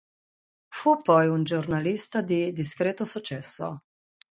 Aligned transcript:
Fu 0.69 0.97
poi 0.99 1.27
un 1.27 1.43
giornalista 1.43 2.23
di 2.23 2.51
discreto 2.51 3.05
successo. 3.05 3.83